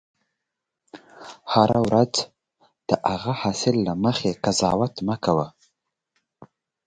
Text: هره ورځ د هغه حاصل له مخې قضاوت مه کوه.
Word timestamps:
هره 1.53 1.79
ورځ 1.87 2.13
د 2.89 2.91
هغه 3.11 3.33
حاصل 3.41 3.75
له 3.87 3.93
مخې 4.03 4.31
قضاوت 4.43 4.93
مه 5.07 5.15
کوه. 5.23 5.47